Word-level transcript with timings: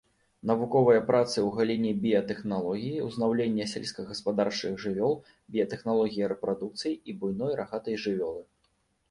Навуковыя 0.51 1.01
працы 1.09 1.33
ў 1.33 1.49
галіне 1.57 1.91
біятэхналогіі 2.05 3.03
ўзнаўлення 3.09 3.67
сельскагаспадарчых 3.75 4.73
жывёл, 4.85 5.13
біятэхналогіі 5.57 6.33
рэпрадукцыі 6.33 7.17
буйной 7.23 7.53
рагатай 7.63 8.03
жывёлы. 8.09 8.43